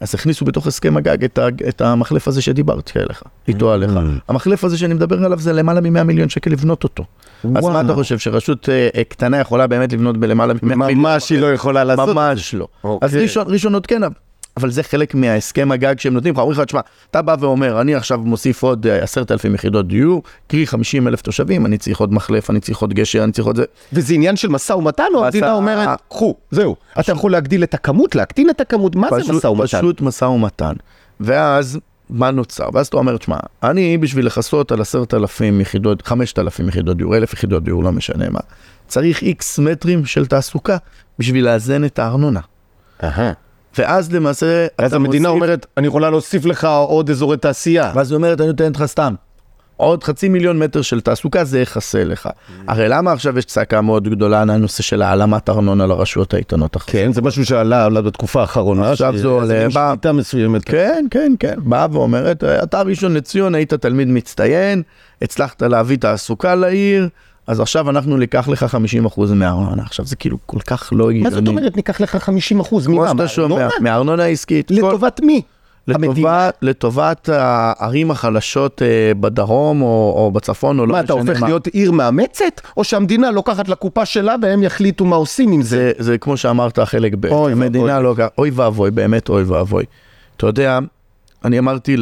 [0.00, 3.90] אז הכניסו בתוך הסכם הגג את, ה, את המחלף הזה שדיברתי עליך, איתו עליך.
[4.28, 7.04] המחלף הזה שאני מדבר עליו זה למעלה מ-100 מיליון שקל לבנות אותו.
[7.44, 7.80] אז מה וואו.
[7.80, 10.98] אתה חושב, שרשות אה, אה, קטנה יכולה באמת לבנות בלמעלה מ-100 מיליון?
[10.98, 12.08] ממש היא לא יכולה לעשות.
[12.16, 12.68] ממש לא.
[12.84, 13.08] אוקיי.
[13.08, 14.02] אז ראשון, ראשון עוד כן,
[14.56, 17.94] אבל זה חלק מההסכם הגג שהם נותנים לך, אומרים לך, תשמע, אתה בא ואומר, אני
[17.94, 22.12] עכשיו מוסיף עוד אה, עשרת אלפים יחידות דיור, קרי 50 אלף תושבים, אני צריך עוד
[22.12, 23.64] מחלף, אני צריך עוד גשר, אני צריך עוד זה.
[23.92, 26.76] וזה עניין של משא ומתן, או המדינה אומרת, קחו, זהו.
[27.00, 29.78] אתה יכול להגדיל את הכמות, להקטין את הכמות, מה זה משא ומתן?
[29.78, 30.72] פשוט משא ומתן.
[31.20, 31.78] ואז,
[32.10, 32.68] מה נוצר?
[32.72, 37.16] ואז אתה אומר, תשמע, אני בשביל לכסות על עשרת אלפים יחידות, חמשת אלפים יחידות דיור,
[37.16, 38.40] אלף יחידות דיור, לא משנה מה,
[38.88, 40.76] צריך איקס מטרים של תעסוקה
[41.18, 42.40] בשביל לאזן את הארנונה.
[43.04, 43.32] אהה.
[43.78, 47.92] ואז למעשה, אז המדינה מוסיף- אומרת, אני יכולה להוסיף לך עוד אזורי תעשייה.
[47.94, 49.14] ואז היא אומרת, אני נותנת לך סתם.
[49.76, 52.28] עוד חצי מיליון מטר של תעסוקה, זה יכסה לך.
[52.68, 56.92] הרי למה עכשיו יש צעקה מאוד גדולה על הנושא של העלמת ארנונה לרשויות האיתנות החזקות?
[56.94, 58.90] כן, זה משהו שעלה עלה בתקופה האחרונה.
[58.92, 60.64] עכשיו זה עולה, בא- שליטה מסוימת.
[60.64, 61.54] כן, כן, כן.
[61.58, 64.82] באה ואומרת, אתה ראשון לציון, היית תלמיד מצטיין,
[65.22, 67.08] הצלחת להביא תעסוקה לעיר,
[67.50, 68.66] אז עכשיו אנחנו ניקח לך
[69.06, 69.82] 50% מהארנונה.
[69.82, 71.58] עכשיו זה כאילו כל כך לא מה זאת הגיוני.
[71.58, 72.86] אומרת, ניקח לך 50 אחוז?
[72.86, 74.68] כמו שאתה שומע, מהארנונה העסקית.
[74.68, 75.42] כל- לטובת מי?
[75.88, 81.66] לטובת, לטובת הערים החלשות אה, בדרום או, או בצפון או לא מה, אתה הופך להיות
[81.66, 82.60] עיר מאמצת?
[82.76, 85.68] או שהמדינה לוקחת לקופה שלה והם יחליטו מה עושים עם זה?
[85.98, 87.90] זה, זה כמו שאמרת, חלק ב', אוי ואבוי.
[88.02, 88.14] לא...
[88.38, 89.84] אוי ואבוי, באמת אוי ואבוי.
[90.36, 90.78] אתה יודע,
[91.44, 91.96] אני אמרתי אה,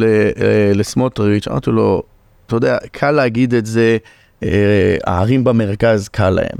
[0.75, 2.03] לסמוטריץ', אמרתי לו,
[2.47, 3.97] אתה יודע, קל להגיד את זה,
[5.03, 6.57] הערים במרכז קל להם.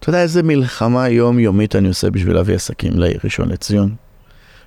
[0.00, 3.94] אתה יודע איזה מלחמה יומיומית אני עושה בשביל להביא עסקים לעיר ראשון לציון?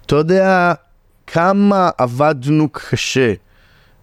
[0.05, 0.73] אתה יודע
[1.27, 3.33] כמה עבדנו קשה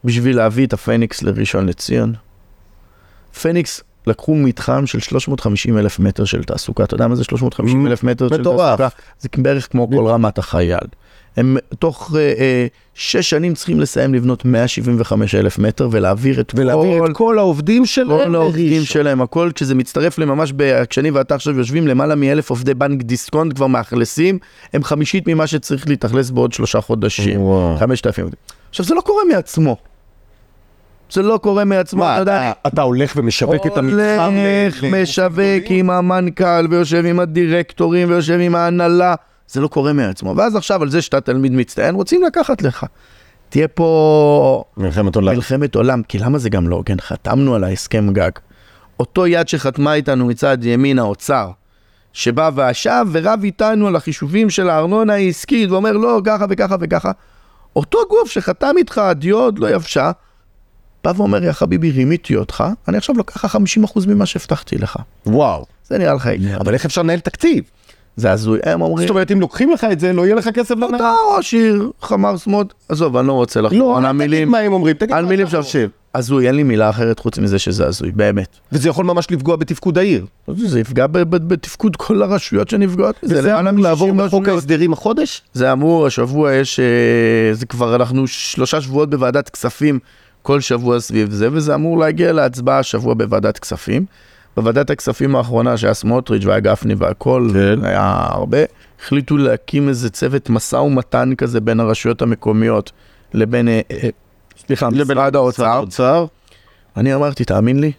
[0.05, 2.15] בשביל להביא את הפניקס לראשון לציון?
[3.43, 8.03] פניקס לקחו מתחם של 350 אלף מטר של תעסוקה, אתה יודע מה זה 350 אלף
[8.05, 8.35] מטר של.
[8.73, 8.89] תעסוקה?
[9.21, 10.87] זה בערך כמו כל רמת החייל.
[11.41, 16.99] הם תוך אה, אה, שש שנים צריכים לסיים לבנות 175 אלף מטר ולהעביר את ולהעביר
[16.99, 17.11] כל...
[17.11, 18.83] את כל העובדים שלהם כל העובדים.
[18.83, 23.55] שלהם, הכל, כשזה מצטרף לממש, ב- כשאני ואתה עכשיו יושבים, למעלה מאלף עובדי בנק דיסקונט
[23.55, 24.39] כבר מאכלסים,
[24.73, 27.41] הם חמישית ממה שצריך להתאכלס בעוד שלושה חודשים.
[27.79, 28.39] חמשת אלפים עובדים.
[28.71, 29.77] עכשיו, זה לא קורה מעצמו.
[31.13, 32.53] זה לא קורה מעצמו, אתה יודע.
[32.67, 34.35] אתה- הולך ומשווק את המתחם?
[34.37, 39.15] הולך, משווק עם המנכ"ל, ויושב עם הדירקטורים, ויושב עם ההנהלה.
[39.53, 40.35] זה לא קורה מעצמו.
[40.37, 42.87] ואז עכשיו, על זה שאתה תלמיד מצטיין, רוצים לקחת לך.
[43.49, 45.35] תהיה פה מלחמת עולם.
[45.35, 47.01] מלחמת עולם, כי למה זה גם לא הוגן?
[47.01, 48.31] חתמנו על ההסכם גג.
[49.01, 51.51] אותו יד שחתמה איתנו מצד ימין האוצר,
[52.13, 57.11] שבא וישב ורב איתנו על החישובים של הארנונה העסקית, ואומר לא, ככה וככה וככה.
[57.77, 60.11] אותו גוף שחתם איתך, הדיו עוד לא יבשה,
[61.05, 63.59] בא ואומר, יא חביבי, רימיתי אותך, אני עכשיו לוקח לך
[63.97, 64.97] 50% ממה שהבטחתי לך.
[65.27, 65.67] וואו.
[65.85, 66.29] זה נראה לך.
[66.61, 67.65] אבל איך אפשר לנהל תקציב?
[68.17, 68.59] זה הזוי.
[68.65, 70.95] הם אומרים, זאת אומרת, אם לוקחים לך את זה, לא יהיה לך כסף לנהל.
[70.95, 74.45] אתה ראש עיר, חמר סמוט, עזוב, אני לא רוצה לחזור לא, על אל תגיד.
[74.45, 75.89] מה הם אומרים, תגיד על מה מילים אתה שאתה חושב.
[76.15, 78.57] הזוי, אין לי מילה אחרת חוץ מזה שזה הזוי, באמת.
[78.73, 80.27] וזה יכול ממש לפגוע בתפקוד העיר.
[80.57, 83.17] זה יפגע בתפקוד כל הרשויות שנפגעות.
[83.23, 84.49] למעלה אמור לעבור מ-60 בחוק רשויות.
[84.57, 85.43] ההסדרים החודש?
[85.53, 89.99] זה אמור, השבוע יש, אה, זה כבר, אנחנו שלושה שבועות בוועדת כספים
[90.43, 94.05] כל שבוע סביב זה, וזה אמור להגיע להצבעה השבוע בוועדת כספים.
[94.61, 97.85] בוועדת הכספים האחרונה, שהיה סמוטריץ' והיה גפני והכל, כן.
[97.85, 98.59] היה הרבה,
[99.03, 102.93] החליטו להקים איזה צוות משא ומתן כזה בין הרשויות המקומיות
[103.35, 104.09] לבין, אה, אה,
[104.67, 105.65] סליחה, משרד האוצר.
[105.67, 106.27] האוצר.
[106.97, 107.93] אני אמרתי, תאמין לי,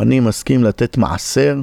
[0.00, 1.60] אני מסכים לתת מעשר,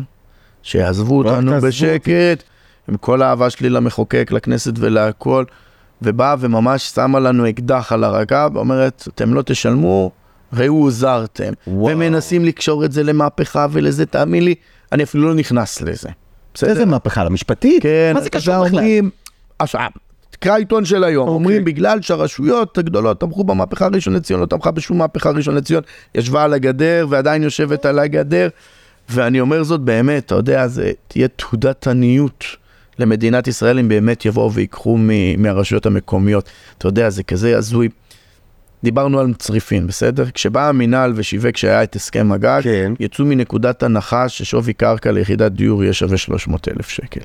[0.63, 2.43] שיעזבו אותנו בשקט,
[2.89, 5.43] עם כל האהבה שלי למחוקק, לכנסת ולהכל,
[6.01, 10.11] ובאה וממש שמה לנו אקדח על הרקה, ואומרת, אתם לא תשלמו,
[10.53, 11.53] ראו הוזרתם.
[11.67, 11.95] וואו.
[11.95, 14.55] ומנסים לקשור את זה למהפכה ולזה, תאמין לי,
[14.91, 16.09] אני אפילו לא נכנס לזה.
[16.53, 16.69] בסדר?
[16.69, 17.83] איזה מהפכה למשפטית?
[17.83, 18.79] כן, מה זה קשור בכלל?
[18.79, 19.09] אומרים,
[19.59, 19.89] עכשיו,
[20.29, 21.35] תקרא עיתון של היום, אוקיי.
[21.35, 25.83] אומרים בגלל שהרשויות הגדולות תמכו במהפכה הראשון לציון, לא תמכה בשום מהפכה ראשון לציון,
[26.15, 28.49] ישבה על הגדר ועדיין יושבת על הגדר,
[29.09, 32.43] ואני אומר זאת באמת, אתה יודע, זה תהיה תעודת עניות
[32.99, 36.49] למדינת ישראל אם באמת יבואו ויקחו מ- מהרשויות המקומיות.
[36.77, 37.89] אתה יודע, זה כזה הזוי.
[38.83, 40.25] דיברנו על צריפין, בסדר?
[40.33, 42.93] כשבא המינהל ושיווק כשהיה את הסכם הגג, כן.
[42.99, 47.21] יצאו מנקודת הנחה ששווי קרקע ליחידת דיור יהיה שווה 300 אלף שקל.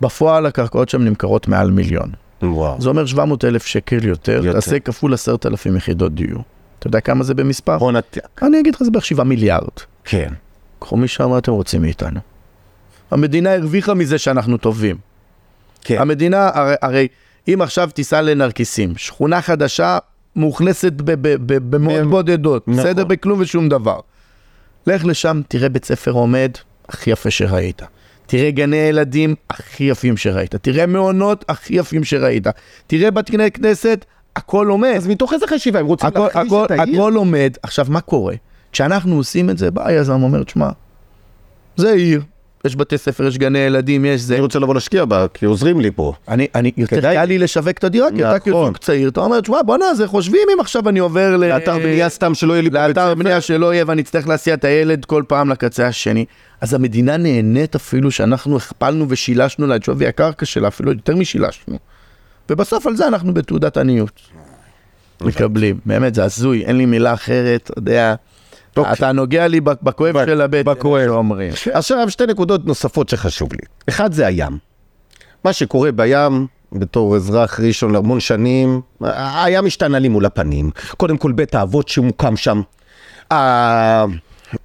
[0.00, 2.10] בפועל הקרקעות שם נמכרות מעל מיליון.
[2.42, 2.80] וואו.
[2.80, 4.52] זה אומר 700 אלף שקל יותר, יותר.
[4.52, 6.42] תעשה כפול 10,000 יחידות דיור.
[6.78, 7.74] אתה יודע כמה זה במספר?
[7.74, 8.42] הון עתק.
[8.42, 9.68] אני אגיד לך, זה בערך 7 מיליארד.
[10.04, 10.32] כן.
[10.78, 12.20] קחו משם מה אתם רוצים מאיתנו.
[13.10, 14.96] המדינה הרוויחה מזה שאנחנו טובים.
[15.80, 15.96] כן.
[15.98, 17.08] המדינה, הרי, הרי
[17.48, 19.98] אם עכשיו תיסע לנרקיסים, שכונה חדשה
[20.36, 20.92] מאוכלסת
[21.46, 22.10] במאות כן.
[22.10, 22.84] בודדות, נכון.
[22.84, 23.04] בסדר?
[23.04, 24.00] בכלום ושום דבר.
[24.86, 26.50] לך לשם, תראה בית ספר עומד,
[26.88, 27.82] הכי יפה שראית.
[28.26, 30.54] תראה גני ילדים הכי יפים שראית.
[30.54, 32.46] תראה מעונות הכי יפים שראית.
[32.86, 34.04] תראה בתי כנסת,
[34.36, 34.92] הכל עומד.
[34.96, 37.00] אז מתוך איזה חשיבה הם רוצים הכל, להחליש הכל, את העיר?
[37.00, 37.56] הכל עומד.
[37.62, 38.34] עכשיו, מה קורה?
[38.72, 40.68] כשאנחנו עושים את זה, בא היזם אומר, תשמע,
[41.76, 42.22] זה עיר,
[42.64, 44.34] יש בתי ספר, יש גני ילדים, יש זה.
[44.34, 46.12] אני רוצה לבוא להשקיע בה, כי עוזרים לי פה.
[46.28, 47.16] אני, אני, יותר כדאי.
[47.16, 48.38] קל לי לשווק את הדירה, כי אתה.
[48.38, 51.44] כזוג צעיר, אתה אומר, תשמע, בואנה, זה חושבים אם עכשיו אני עובר ל...
[51.44, 53.14] לאתר בנייה סתם שלא יהיה לי פה בית לאתר ספר.
[53.14, 56.24] בנייה שלא יהיה ואני אצטרך להסיע את הילד כל פעם לקצה השני.
[56.60, 61.78] אז המדינה נהנית אפילו שאנחנו הכפלנו ושילשנו לה את שווי הקרקע שלה, אפילו יותר משילשנו.
[62.50, 64.20] ובסוף על זה אנחנו בתעודת עניות.
[65.20, 68.14] מקבלים, באמת, זה הזוי, אין לי מילה אחרת, אתה יודע.
[68.76, 68.92] אוקיי.
[68.92, 71.06] אתה נוגע לי בכ- בכואב ב- של הבטן, בכואב.
[71.06, 71.52] שאומרים.
[71.72, 73.58] עכשיו שתי נקודות נוספות שחשוב לי.
[73.88, 74.58] אחד זה הים.
[75.44, 80.70] מה שקורה בים, בתור אזרח ראשון להמון שנים, ה- הים השתנה לי מול הפנים.
[80.96, 82.62] קודם כל בית האבות שמוקם שם.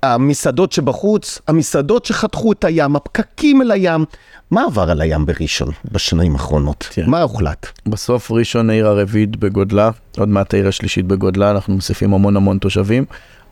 [0.03, 4.05] המסעדות שבחוץ, המסעדות שחתכו את הים, הפקקים אל הים.
[4.51, 6.87] מה עבר על הים בראשון בשנים האחרונות?
[6.95, 7.07] תראה.
[7.07, 7.67] מה הוחלט?
[7.87, 13.05] בסוף ראשון העיר הרביעית בגודלה, עוד מעט העיר השלישית בגודלה, אנחנו מוסיפים המון המון תושבים.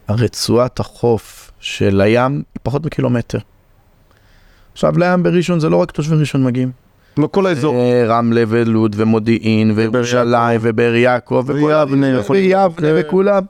[0.07, 3.37] הרצועת החוף של הים היא פחות מקילומטר.
[4.73, 6.71] עכשיו לים בראשון זה לא רק תושבי ראשון מגיעים,
[7.15, 7.75] כמו כל האזור.
[7.75, 12.23] אה, רמלה ולוד ומודיעין וירושלים ובאר יעקב ויבנה,
[12.77, 12.93] כן.
[12.99, 13.43] וכולם.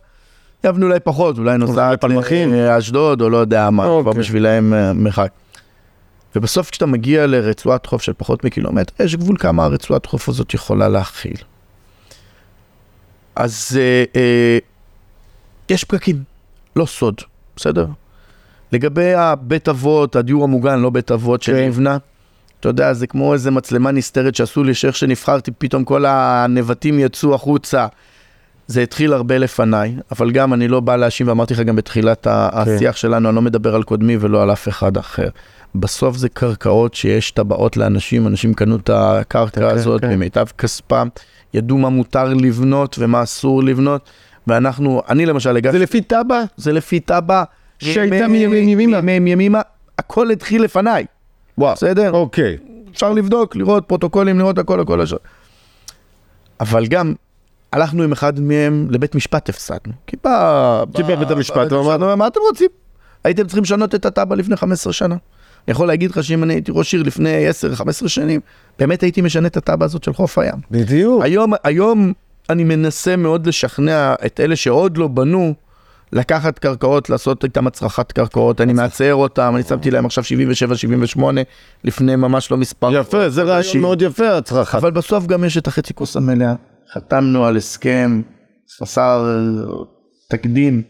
[0.63, 2.03] יבנה אולי פחות, אולי נוסעת.
[2.51, 4.19] לאשדוד או לא יודע מה, כבר אוקיי.
[4.19, 5.31] בשבילהם אה, מרחק.
[6.35, 10.89] ובסוף כשאתה מגיע לרצועת חוף של פחות מקילומטר, יש גבול כמה הרצועת חוף הזאת יכולה
[10.89, 11.37] להכיל.
[13.35, 14.57] אז אה, אה,
[15.69, 16.23] יש פקקים,
[16.75, 17.15] לא סוד,
[17.55, 17.85] בסדר?
[18.71, 21.51] לגבי הבית אבות, הדיור המוגן, לא בית אבות כן.
[21.51, 21.97] שנבנה,
[22.59, 27.35] אתה יודע, זה כמו איזה מצלמה נסתרת שעשו לי, שאיך שנבחרתי, פתאום כל הנבטים יצאו
[27.35, 27.87] החוצה.
[28.67, 32.29] זה התחיל הרבה לפניי, אבל גם אני לא בא להאשים, ואמרתי לך גם בתחילת כן.
[32.33, 35.29] השיח שלנו, אני לא מדבר על קודמי ולא על אף אחד אחר.
[35.75, 40.11] בסוף זה קרקעות שיש טבעות לאנשים, אנשים קנו את הקרקע כן, הזאת כן.
[40.11, 41.07] במיטב כספם,
[41.53, 44.09] ידעו מה מותר לבנות ומה אסור לבנות,
[44.47, 46.43] ואנחנו, אני למשל הגשתי, זה לפי תב"ע?
[46.57, 47.43] זה לפי תב"ע,
[47.79, 49.01] שהייתה ימי- מימים ימימה.
[49.01, 49.61] מימים ימימה,
[49.99, 51.05] הכל התחיל לפניי,
[51.57, 51.73] וואו.
[51.73, 52.11] בסדר?
[52.11, 52.57] אוקיי.
[52.93, 55.17] אפשר לבדוק, לראות פרוטוקולים, לראות הכל, הכל השאר.
[56.59, 57.13] אבל גם,
[57.73, 59.93] הלכנו עם אחד מהם לבית משפט הפסדנו.
[60.07, 60.83] כי בא...
[60.93, 62.67] כי בא- בבית המשפט, בא- הוא אמר- מה אתם רוצים?
[63.23, 65.15] הייתם צריכים לשנות את התב"ע לפני 15 שנה.
[65.67, 68.39] אני יכול להגיד לך שאם אני הייתי ראש עיר לפני 10-15 שנים,
[68.79, 70.55] באמת הייתי משנה את התב"ע הזאת של חוף הים.
[70.71, 71.23] בדיוק.
[71.23, 72.13] היום, היום
[72.49, 75.53] אני מנסה מאוד לשכנע את אלה שעוד לא בנו,
[76.11, 80.23] לקחת קרקעות, לעשות איתם הצרכת קרקעות, אני מעצר אותם, אני שמתי להם עכשיו
[81.17, 81.21] 77-78
[81.83, 82.93] לפני ממש לא מספר.
[82.93, 84.77] יפה, זה רעיון מאוד יפה, הצרחה.
[84.77, 86.53] אבל בסוף גם יש את החצי כוס המלאה.
[86.93, 88.21] חתמנו על הסכם
[88.81, 89.39] חסר
[90.29, 90.81] תקדים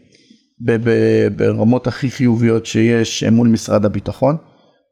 [1.36, 4.36] ברמות הכי חיוביות שיש מול משרד הביטחון.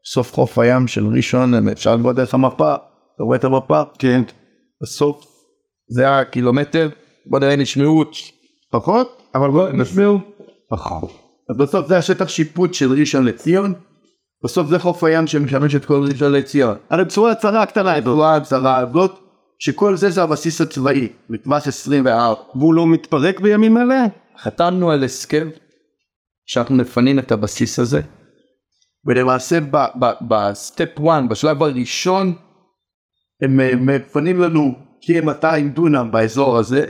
[0.05, 2.73] סוף חוף הים של ראשון, אפשר לראות דרך המפה,
[3.15, 3.81] אתה רואה את המפה?
[3.99, 4.21] כן.
[4.81, 5.32] בסוף
[5.93, 6.89] זה הקילומטר,
[7.25, 8.03] בוא נראה נשמעו
[8.71, 10.19] פחות, אבל בוא נשמעו
[10.69, 11.11] פחות.
[11.49, 13.73] אז בסוף זה השטח שיפוט של ראשון לציון,
[14.43, 16.77] בסוף זה חוף הים שמשמש את כל ראשון לציון.
[16.89, 18.01] הרצועה הצרה הקטנה הזאת.
[18.01, 19.19] התנועה הצרה הזאת,
[19.59, 22.41] שכל זה זה הבסיס הצבאי, בטווח 24.
[22.55, 24.05] והוא לא מתפרק בימים אלה?
[24.39, 25.49] חתמנו על הסכם
[26.45, 28.01] שאנחנו מפנים את הבסיס הזה,
[29.05, 29.59] ולמעשה
[30.21, 32.33] ב step 1, בשלב הראשון,
[33.41, 36.85] הם אה, מפנים לנו כ-200 דונם באזור הזה,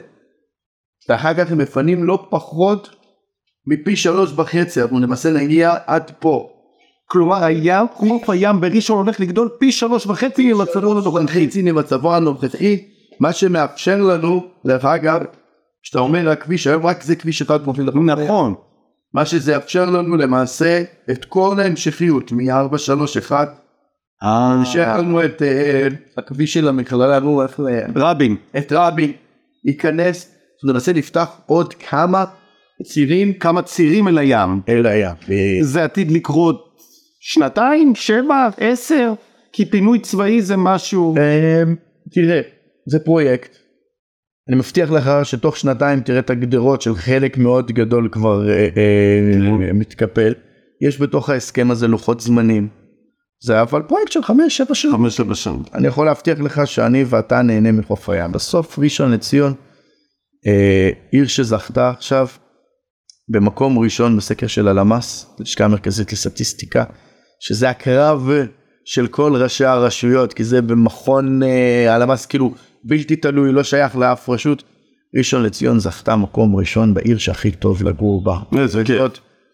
[1.09, 2.89] ואחר כך הם מפנים לא פחות
[3.67, 6.49] מפי שלוש וחצי, אנחנו למעשה נגיע עד פה.
[7.05, 11.47] כלומר, הים, חוף הים בראשון הולך לגדול פי שלוש וחצי ממצבו הנוכחי.
[11.63, 12.83] ממצבו הנוכחי,
[13.19, 15.21] מה שמאפשר לנו, דרך אגב,
[15.83, 18.01] כשאתה אומר הכביש, היום רק זה כביש אחד מוביל לחוף.
[18.01, 18.53] נכון.
[19.13, 23.31] מה שזה יאפשר לנו למעשה את כל ההמשכיות מ-431,
[24.61, 27.19] נשאר לנו את אה, הכביש של המכללה,
[27.95, 28.35] רבין.
[28.57, 29.11] את רבין,
[29.65, 32.25] ייכנס, ננסה לפתח עוד כמה
[32.83, 34.61] צירים כמה צירים אל הים.
[34.69, 35.15] אל הים.
[35.61, 36.75] זה עתיד לקרות
[37.19, 39.13] שנתיים, שבע, עשר?
[39.53, 41.15] כי פינוי צבאי זה משהו...
[41.17, 41.75] אמ,
[42.13, 42.41] תראה,
[42.87, 43.57] זה פרויקט.
[44.49, 49.73] אני מבטיח לך שתוך שנתיים תראה את הגדרות של חלק מאוד גדול כבר אה, אה,
[49.73, 50.33] מתקפל.
[50.81, 52.82] יש בתוך ההסכם הזה לוחות זמנים.
[53.45, 54.93] זה אבל פרויקט של חמש, שבע שנים.
[54.93, 55.63] חמש שבע שנים.
[55.73, 58.31] אני יכול להבטיח לך שאני ואתה נהנה מחוף הים.
[58.31, 59.53] בסוף ראשון לציון,
[60.47, 62.27] אה, עיר שזכתה עכשיו
[63.29, 66.83] במקום ראשון בסקר של הלמ"ס, לשכה המרכזית לסטטיסטיקה,
[67.39, 68.29] שזה הקרב
[68.85, 72.53] של כל ראשי הרשויות, כי זה במכון אה, הלמ"ס כאילו
[72.83, 74.63] בלתי תלוי, לא שייך לאף רשות.
[75.17, 78.37] ראשון לציון זכתה מקום ראשון בעיר שהכי טוב לגור בה.
[78.57, 79.01] איזה כיף.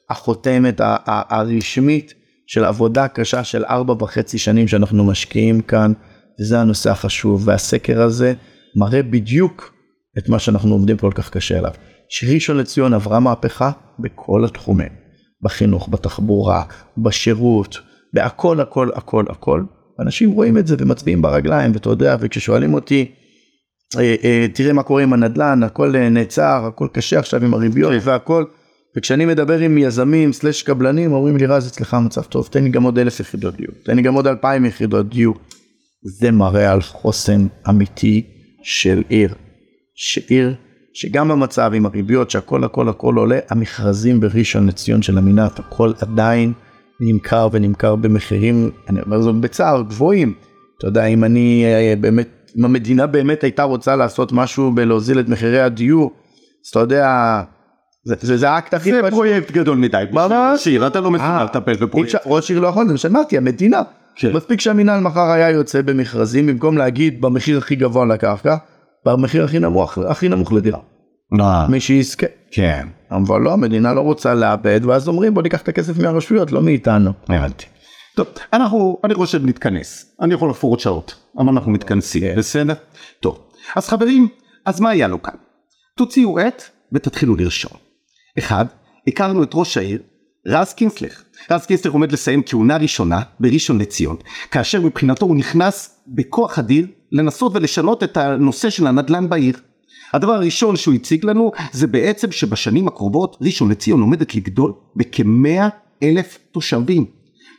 [0.10, 2.14] החותמת הרשמית
[2.50, 5.94] של עבודה קשה של ארבע וחצי שנים שאנחנו משקיעים כאן,
[6.42, 8.34] וזה הנושא החשוב, והסקר הזה
[8.76, 9.74] מראה בדיוק
[10.18, 11.72] את מה שאנחנו עובדים כל כך קשה עליו.
[12.10, 14.90] שראשון לציון עברה מהפכה בכל התחומים,
[15.42, 16.64] בחינוך, בתחבורה,
[16.98, 17.78] בשירות,
[18.14, 19.64] בהכל הכל הכל הכל.
[20.00, 23.12] אנשים רואים את זה ומצביעים ברגליים, ואתה יודע, וכששואלים אותי,
[23.98, 27.94] אה, אה, תראה מה קורה עם הנדל"ן, הכל אה, נעצר, הכל קשה עכשיו עם הריביות
[28.02, 28.46] והכל.
[28.98, 32.84] וכשאני מדבר עם יזמים סלש קבלנים אומרים לי רז אצלך המצב טוב תן לי גם
[32.84, 35.36] עוד אלף יחידות דיור תן לי גם עוד אלפיים יחידות דיור.
[36.04, 38.24] זה מראה על חוסן אמיתי
[38.64, 39.34] של עיר.
[39.96, 40.56] שעיר
[40.94, 46.54] שגם במצב עם הריביות שהכל הכל הכל עולה המכרזים בראשון לציון של המינהל הכל עדיין
[47.00, 50.34] נמכר ונמכר במחירים אני אומר זאת בצער גבוהים.
[50.78, 55.30] אתה יודע אם אני אה, באמת אם המדינה באמת הייתה רוצה לעשות משהו בלהוזיל את
[55.30, 56.12] מחירי הדיור
[56.66, 57.42] אז אתה יודע
[58.10, 59.14] זה, זה, זה האקט הכי זה פשוט.
[59.14, 60.04] פרויקט גדול מדי.
[60.12, 60.64] ממש.
[60.64, 62.16] שיר, אתה לא מסוגל אה, לטפל בפרויקט.
[62.26, 63.82] ראש עיר לא יכול, זה מה שאמרתי, המדינה.
[64.16, 64.34] כן.
[64.34, 68.56] מספיק שהמינהל מחר היה יוצא במכרזים, במקום להגיד במחיר הכי גבוה לקרקע,
[69.06, 70.80] במחיר הכי נמוך, הכי נמוך לדירה.
[71.70, 72.28] מי שיזכה.
[72.52, 76.62] כן, אבל לא, המדינה לא רוצה לאבד, ואז אומרים בוא ניקח את הכסף מהרשויות, לא
[76.62, 77.12] מאיתנו.
[77.30, 77.66] הבנתי.
[78.16, 80.16] טוב, אנחנו, אני חושב נתכנס.
[80.22, 82.36] אני יכול לחפור עוד שעות, אבל אנחנו מתכנסים, כן.
[82.38, 82.74] בסדר?
[83.20, 83.40] טוב.
[83.76, 84.28] אז חברים,
[84.66, 85.34] אז מה היה לו כאן?
[85.98, 87.89] תוציאו עט ותתחילו לרשום.
[88.40, 88.66] אחד,
[89.08, 90.02] הכרנו את ראש העיר,
[90.48, 91.24] רז קינסלך.
[91.52, 94.16] רז קינסלך עומד לסיים כהונה ראשונה בראשון לציון,
[94.52, 99.58] כאשר מבחינתו הוא נכנס בכוח אדיר לנסות ולשנות את הנושא של הנדל"ן בעיר.
[100.14, 105.68] הדבר הראשון שהוא הציג לנו זה בעצם שבשנים הקרובות ראשון לציון עומדת לגדול בכמאה
[106.04, 107.06] אלף תושבים.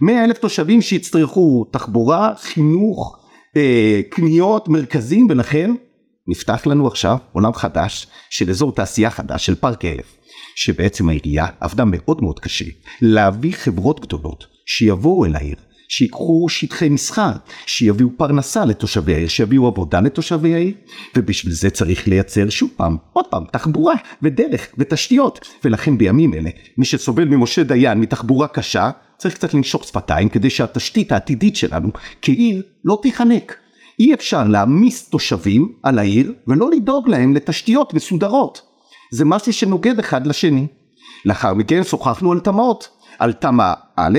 [0.01, 3.19] מאה אלף תושבים שיצטרכו תחבורה, חינוך,
[3.57, 5.71] אה, קניות, מרכזים ולכן
[6.29, 10.20] נפתח לנו עכשיו עולם חדש של אזור תעשייה חדש של פארק אלף.
[10.61, 12.65] שבעצם העירייה עבדה מאוד מאוד קשה
[13.01, 15.57] להביא חברות גדולות שיבואו אל העיר,
[15.89, 17.31] שיקחו שטחי מסחר,
[17.67, 20.75] שיביאו פרנסה לתושבי העיר, שיביאו עבודה לתושבי העיר,
[21.17, 26.85] ובשביל זה צריך לייצר שוב פעם, עוד פעם, תחבורה ודרך ותשתיות, ולכן בימים אלה, מי
[26.85, 31.91] שסובל ממשה דיין מתחבורה קשה, צריך קצת לנשוך שפתיים כדי שהתשתית העתידית שלנו
[32.23, 33.57] כעיר לא תיחנק.
[33.99, 38.70] אי אפשר להעמיס תושבים על העיר ולא לדאוג להם לתשתיות מסודרות.
[39.11, 40.67] זה משהו שנוגד אחד לשני.
[41.25, 44.19] לאחר מכן שוחחנו על תמ"אות, על תמ"א א',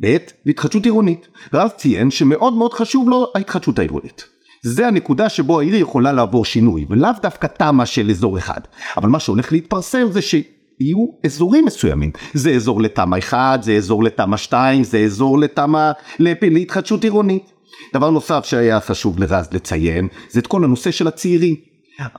[0.00, 1.28] ב' והתחדשות עירונית.
[1.54, 4.24] רב ציין שמאוד מאוד חשוב לו ההתחדשות העירונית.
[4.62, 8.60] זה הנקודה שבו העיר יכולה לעבור שינוי, ולאו דווקא תמ"א של אזור אחד.
[8.96, 12.10] אבל מה שהולך להתפרסם זה שיהיו אזורים מסוימים.
[12.34, 17.52] זה אזור לתמ"א 1, זה אזור לתמ"א 2, זה אזור לתמ"א להתחדשות עירונית.
[17.94, 21.54] דבר נוסף שהיה חשוב לרז לציין, זה את כל הנושא של הצעירים.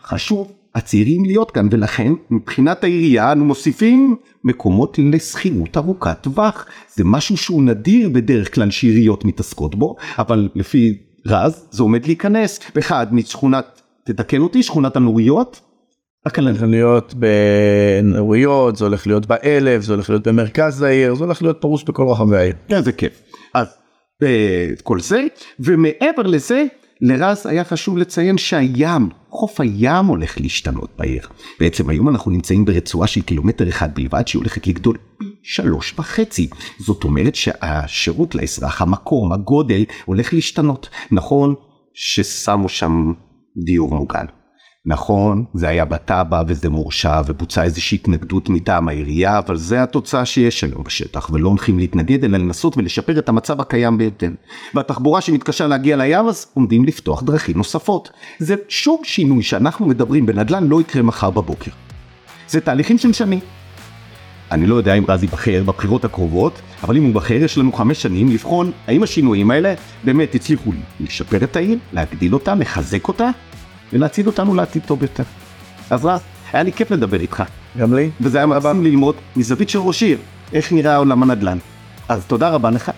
[0.03, 7.37] חשוב הצעירים להיות כאן ולכן מבחינת העירייה אנו מוסיפים מקומות לשכירות ארוכת טווח זה משהו
[7.37, 13.81] שהוא נדיר בדרך כלל שעיריות מתעסקות בו אבל לפי רז זה עומד להיכנס באחד משכונת
[14.03, 15.61] תתקן אותי שכונת הנוריות.
[16.37, 21.61] הולך להיות בנעוריות, זה הולך להיות באלף, זה הולך להיות במרכז העיר, זה הולך להיות
[21.61, 22.53] פרוס בכל רחבי העיר.
[22.69, 23.21] איזה כיף.
[23.53, 23.67] אז
[24.23, 25.25] אה, כל זה
[25.59, 26.65] ומעבר לזה
[27.01, 31.27] לרז היה חשוב לציין שהים, חוף הים הולך להשתנות בעיר.
[31.59, 36.49] בעצם היום אנחנו נמצאים ברצועה של קילומטר אחד בלבד שהיא הולכת לגדול פי שלוש וחצי.
[36.79, 40.89] זאת אומרת שהשירות לאזרח, המקום, הגודל, הולך להשתנות.
[41.11, 41.55] נכון
[41.93, 43.13] ששמו שם
[43.57, 44.25] דיור מוגן.
[44.85, 50.63] נכון, זה היה בתב"ע וזה מורשע ובוצעה איזושהי התנגדות מטעם העירייה, אבל זה התוצאה שיש
[50.63, 54.29] היום בשטח, ולא הולכים להתנגד אלא לנסות ולשפר את המצב הקיים ביותר.
[54.73, 58.09] והתחבורה שמתקשה להגיע לים אז עומדים לפתוח דרכים נוספות.
[58.39, 61.71] זה שום שינוי שאנחנו מדברים בנדל"ן לא יקרה מחר בבוקר.
[62.47, 63.39] זה תהליכים של שנים.
[64.51, 68.01] אני לא יודע אם רז ייבחר בבחירות הקרובות, אבל אם הוא ייבחר יש לנו חמש
[68.01, 73.29] שנים לבחון האם השינויים האלה באמת הצליחו לשפר את העיר, להגדיל אותה, לחזק אותה,
[73.93, 75.23] ולהציל אותנו לעתיד טוב יותר.
[75.89, 76.19] אז רז,
[76.53, 77.43] היה לי כיף לדבר איתך.
[77.77, 78.09] גם לי.
[78.21, 80.17] וזה היה מקסים ללמוד מזווית של ראש עיר,
[80.53, 81.57] איך נראה עולם הנדל"ן.
[82.09, 82.91] אז תודה רבה לך,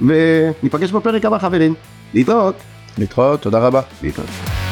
[0.00, 1.74] וניפגש בפרק הבא חברים.
[2.14, 2.54] להתראות.
[2.98, 3.80] להתראות, תודה רבה.
[4.02, 4.69] להתראות.